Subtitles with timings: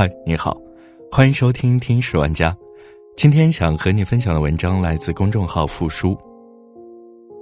[0.00, 0.58] 嗨，你好，
[1.12, 2.50] 欢迎收听《听十万家》。
[3.18, 6.16] 今天想和你分享的文章来自公众号“复书”。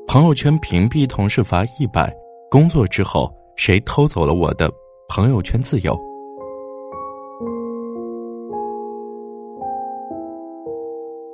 [0.08, 2.12] 朋友圈屏蔽同事罚一百，
[2.50, 4.68] 工作之后谁偷走了我的
[5.08, 5.96] 朋友圈自由？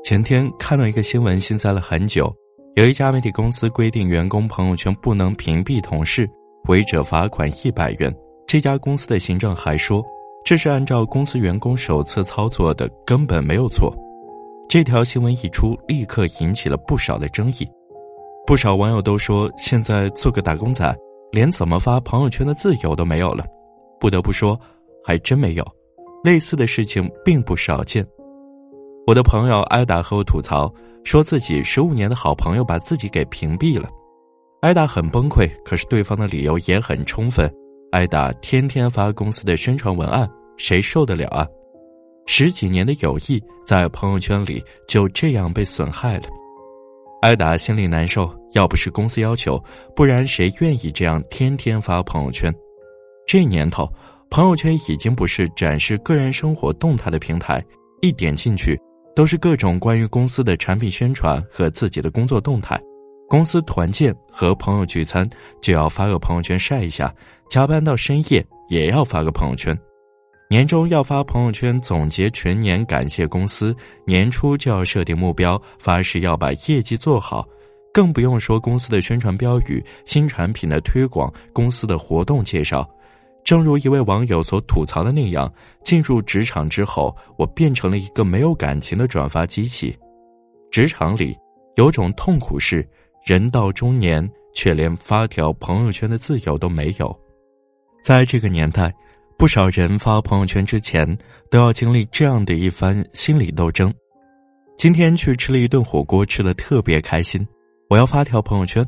[0.04, 2.30] 前天看到一个新闻，心塞了很久。
[2.74, 6.28] 有一家媒体公司规定，员工朋友圈不能屏蔽同事，
[6.68, 8.14] 违者罚款一百元。
[8.46, 10.04] 这家公司的行政还说。
[10.44, 13.90] 这是按照公司员工手册操作的，根本没有错。
[14.68, 17.66] 这条新闻一出，立刻引起了不少的争议。
[18.46, 20.94] 不少网友都说，现在做个打工仔，
[21.32, 23.46] 连怎么发朋友圈的自由都没有了。
[23.98, 24.58] 不得不说，
[25.02, 25.64] 还真没有。
[26.22, 28.06] 类似的事情并不少见。
[29.06, 30.70] 我的朋友艾达和我吐槽，
[31.04, 33.88] 说自己十五年的好朋友把自己给屏蔽了。
[34.60, 37.50] 艾达很崩溃，可是对方的理由也很充分。
[37.94, 41.46] 艾达天天发公司的宣传文案，谁受得了啊？
[42.26, 46.24] 十几年的友谊在朋友圈里就这样被损害了，
[47.22, 48.28] 艾达心里难受。
[48.52, 49.62] 要不是公司要求，
[49.94, 52.52] 不然谁愿意这样天天发朋友圈？
[53.28, 53.88] 这年头，
[54.28, 57.64] 朋友圈已经不是展示个人生活动态的平台，
[58.02, 58.76] 一点进去
[59.14, 62.76] 都是各种关于公司的产品宣传和自己的工作动态。
[63.26, 65.28] 公司团建和朋友聚餐
[65.62, 67.12] 就要发个朋友圈晒一下，
[67.54, 69.78] 加班到深夜也要发个朋友圈，
[70.50, 73.72] 年终要发朋友圈总结全年，感谢公司，
[74.04, 77.46] 年初就要设定目标，发誓要把业绩做好，
[77.92, 82.84] 更不用说公司的宣传标语、新产品的推广、公司的活动介绍。
[83.44, 85.48] 正如一位网友所吐槽的那样，
[85.84, 89.96] 进入职场之后，我变成了一个没有感情的转发机器。
[90.72, 91.38] 职场里
[91.76, 92.84] 有种痛苦是。
[93.24, 97.16] 人到中年，却连发条朋友圈的自由都没有。
[98.04, 98.92] 在这个年代，
[99.38, 101.08] 不少人发朋友圈之前
[101.50, 103.92] 都要经历这样的一番心理斗争。
[104.76, 107.44] 今天去吃了一顿火锅，吃的特别开心，
[107.88, 108.86] 我要发条朋友圈。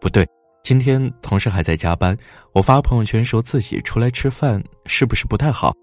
[0.00, 0.26] 不对，
[0.64, 2.16] 今天同事还在加班，
[2.54, 5.74] 我发朋友圈说自己出来吃饭，是不是不太好？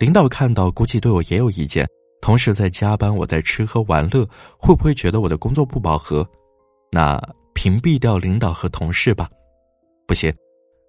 [0.00, 1.86] 领导看到估计对我也有意见。
[2.20, 4.28] 同事在加班，我在吃喝玩乐，
[4.58, 6.28] 会不会觉得我的工作不饱和？
[6.90, 7.22] 那
[7.54, 9.30] 屏蔽掉领导和同事吧，
[10.08, 10.34] 不行，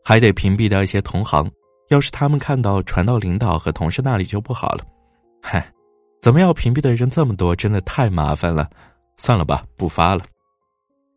[0.03, 1.49] 还得屏蔽掉一些同行。
[1.89, 4.85] 要是他们看到传到领导和同事那里就不好了。
[5.41, 5.69] 嗨，
[6.21, 8.69] 怎么要屏蔽的人这么多，真的太麻烦了。
[9.17, 10.23] 算了吧，不发了。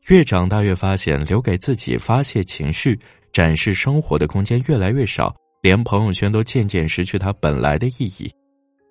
[0.08, 2.98] 越长大越发现，留给自己发泄情绪、
[3.32, 8.30] 展示生活的空间越来越少，连朋友圈都渐渐失去它本来的意义。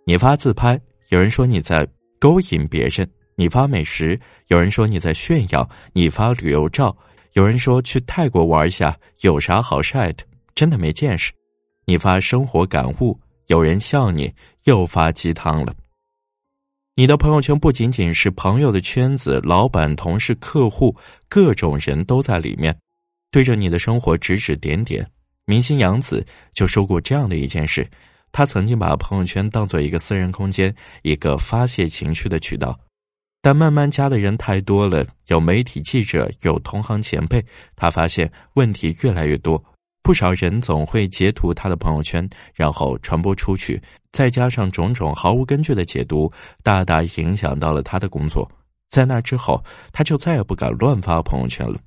[0.06, 1.88] 你发自拍，有人说你在
[2.20, 3.08] 勾引别人。
[3.36, 6.96] 你发美食，有人说你在炫耀；你发旅游照，
[7.34, 10.24] 有人说去泰国玩一下，有啥好晒的？
[10.54, 11.32] 真的没见识。
[11.86, 14.32] 你发生活感悟，有人笑你
[14.66, 15.74] 又发鸡汤了。
[16.96, 20.96] 你的朋友圈不仅仅是朋友的圈子，老板、同事、客户，
[21.28, 22.78] 各种人都在里面，
[23.32, 25.04] 对着你的生活指指点点。
[25.46, 26.24] 明星杨紫
[26.54, 27.90] 就说过这样的一件事：，
[28.32, 32.80] 他曾经把朋友圈当做一个私人空间，一个发泄情绪的渠道。
[33.44, 37.46] 但慢慢加的人太多了，有媒体记者，有同行前辈，
[37.76, 39.62] 他发现问题越来越多。
[40.02, 43.82] 不少人总会截图他的朋友圈，然后传播出去，
[44.14, 46.32] 再加上种种毫无根据的解读，
[46.64, 48.50] 大大影响到了他的工作。
[48.90, 49.62] 在那之后，
[49.92, 51.78] 他就再也不敢乱发朋友圈了。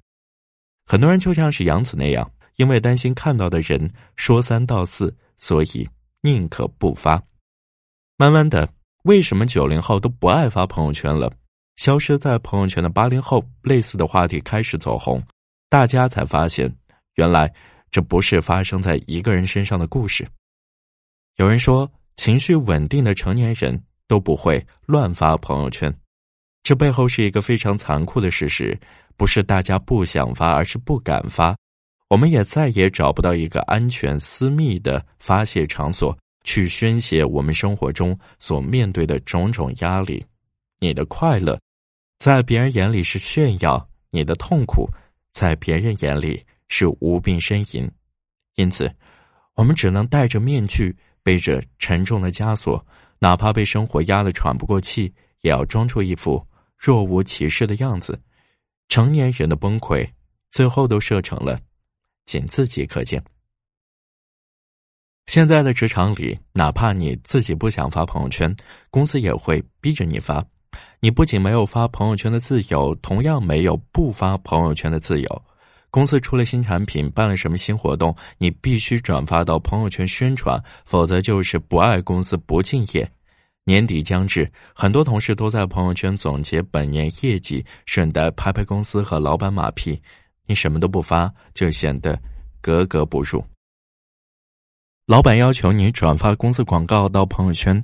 [0.85, 5.89] 很多人就像是杨子那样，因为担心看到的人说三道四，所以
[6.21, 7.23] 宁可不发。
[8.19, 8.69] 慢慢的，
[9.05, 11.33] 为什么九零后都不爱发朋友圈了？
[11.77, 15.23] 消失在朋友圈的八零后，类似的话题开始走红，
[15.69, 16.75] 大家才发现，
[17.17, 17.53] 原来
[17.91, 20.27] 这不是发生在一个人身上的故事。
[21.37, 23.79] 有人说，情绪稳定的成年人
[24.09, 25.95] 都不会乱发朋友圈，
[26.63, 28.79] 这背后是一个非常残酷的事实，
[29.19, 31.55] 不是大家不想发，而是不敢发。
[32.09, 40.25] 我们也再也找不到一个安全、私密的发泄场所，去宣泄我们生活中所面对的种种压力。
[40.81, 41.59] 你的快乐。
[42.19, 44.89] 在别人眼里是炫耀，你的痛苦
[45.33, 47.89] 在别人眼里是无病呻吟，
[48.55, 48.93] 因此，
[49.55, 52.85] 我们只能戴着面具，背着沉重的枷锁，
[53.19, 56.45] 哪怕被生活压得喘不过气，也要装出一副
[56.77, 58.19] 若无其事的样子。
[58.89, 60.09] 成年人的崩溃，
[60.51, 61.59] 最后都设成了
[62.25, 63.23] 仅自己可见。
[65.27, 68.55] 现在的职场里，哪怕你自己不想发朋友圈，
[68.91, 70.45] 公司也会逼着你发。
[71.01, 75.43] 你不仅没有发朋友圈的自由，同样没有不发朋友圈的自由。
[75.91, 83.11] 公司出了新产品，办了什么新活动，你必须转发到朋友圈宣传，否则就是不爱公司、不敬业。
[83.65, 90.01] 年底将至，很多同事都在朋友圈总结本年业绩，顺带拍拍公司和老板马屁。
[90.45, 92.17] 你什么都不发，就显得
[92.61, 93.45] 格格不入。
[95.07, 97.83] 老板要求你转发公司广告到朋友圈，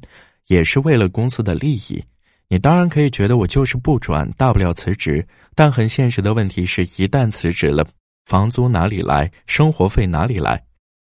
[0.49, 2.05] 也是为了公司的利益。
[2.53, 5.27] 你当然可以觉得我就是不转，大不了辞职。
[5.55, 7.83] 但很现实的问题是，一旦辞职了，
[8.27, 9.33] 房租哪里来？
[9.47, 10.63] 生活费哪里来？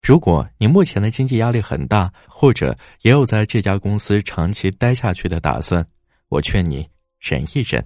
[0.01, 5.87] 如果你目前的经济压力很大，或者也有在这家公司长期待下去的打算，
[6.27, 6.85] 我劝你
[7.21, 7.81] 忍一忍。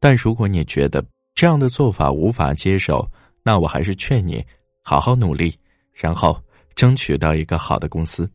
[0.00, 1.04] 但如果你觉得
[1.34, 3.06] 这样的做法无法接受，
[3.42, 4.42] 那我还是劝你
[4.82, 5.54] 好好努力，
[5.92, 6.42] 然后
[6.74, 8.26] 争取到一个好的公司。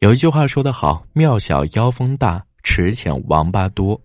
[0.00, 3.98] 有一句话说得好：“庙小妖风大，池浅王八多。”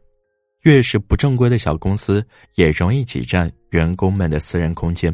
[0.62, 2.24] 越是不正规的小公司，
[2.54, 5.12] 也容易挤占员工们的私人空间。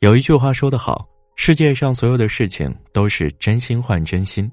[0.00, 4.50] 有一句话说得好：“世界上所有的事情都是真心换真心，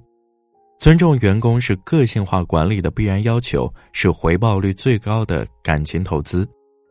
[0.77, 6.48] 尊重员工是个性化管理的必然要求，是回报率最高的感情投资。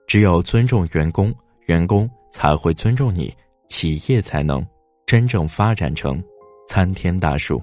[0.08, 1.32] 只有尊重员工，
[1.66, 3.32] 员工才会尊重你，
[3.68, 4.66] 企业才能
[5.06, 6.20] 真正发展成
[6.66, 7.62] 参天大树。”